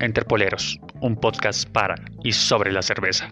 [0.00, 3.28] Enterpoleros, un podcast para y sobre la cerveza.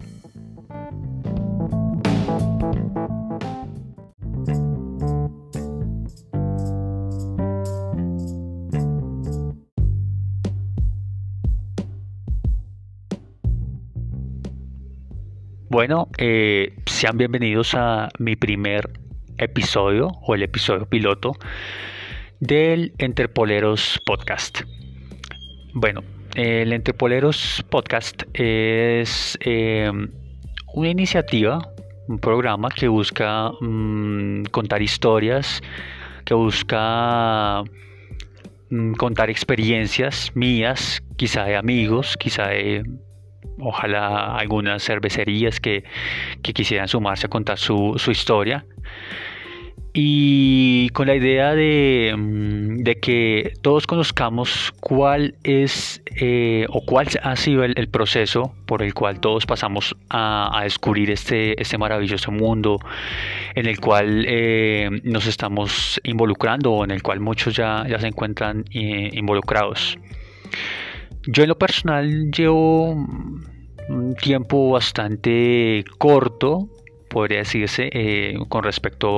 [15.73, 18.91] Bueno, eh, sean bienvenidos a mi primer
[19.39, 21.33] episodio o el episodio piloto
[22.41, 24.61] del Enterpoleros Podcast.
[25.73, 26.03] Bueno,
[26.35, 30.11] el Entrepoleros Podcast es em,
[30.75, 31.59] una iniciativa,
[32.09, 35.61] un programa que busca mm, contar historias,
[36.25, 37.63] que busca
[38.71, 42.83] mm, contar experiencias mías, quizá de amigos, quizá de
[43.59, 45.85] ojalá algunas cervecerías que,
[46.43, 48.65] quisieran sumarse a contar su, su historia
[49.95, 57.37] y con la idea de, mm, que todos conozcamos cuál es eh, o cuál ha
[57.37, 62.79] sido el, proceso por el cual todos pasamos a, descubrir este, este, maravilloso mundo
[63.55, 68.07] en el cual eh, nos estamos involucrando o en el cual muchos ya, ya se
[68.07, 69.99] encuentran eh, involucrados.
[71.27, 72.93] Yo en lo personal llevo
[73.89, 76.69] un tiempo bastante corto
[77.13, 79.09] podría decirse, eh, con respecto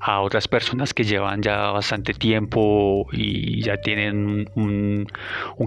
[0.00, 5.06] a, otras personas que llevan ya bastante tiempo y ya tienen un,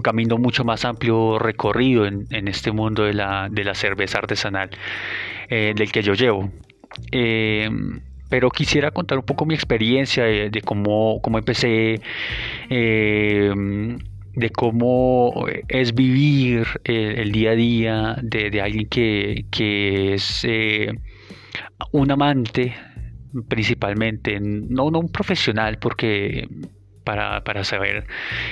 [0.02, 4.70] camino mucho más amplio recorrido en, este mundo de la, cerveza artesanal
[5.50, 6.50] eh, del que yo llevo.
[7.12, 7.68] Eh,
[8.30, 12.00] pero quisiera contar un poco mi experiencia de, cómo, cómo, empecé
[14.36, 20.92] de cómo es vivir el, día a día de, alguien que, es eh,
[21.92, 22.74] un amante
[23.48, 26.48] principalmente, no, no un profesional porque
[27.04, 28.06] para, saber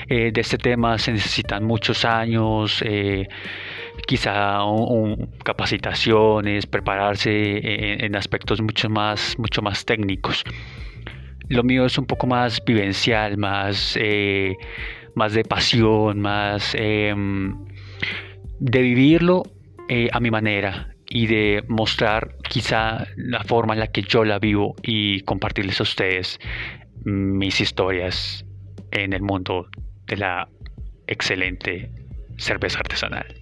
[0.09, 3.29] eh, de este tema se necesitan muchos años, eh,
[4.07, 4.59] quizá
[5.45, 10.45] capacitaciones, prepararse en, en, aspectos mucho más, mucho más técnicos.
[11.49, 13.97] Lo mío es un poco más vivencial, más
[15.15, 17.67] más de pasión, más em,
[18.61, 19.43] de vivirlo
[19.89, 24.39] eh, a mi manera y de mostrar quizá la forma en la que yo la
[24.39, 26.41] vivo y compartirles a ustedes
[27.05, 28.45] mis historias
[28.93, 29.69] en el mundo
[30.07, 30.49] de la
[31.07, 31.91] excelente
[32.39, 33.42] cerveza artesanal.